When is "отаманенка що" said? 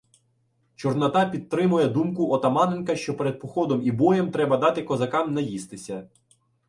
2.31-3.17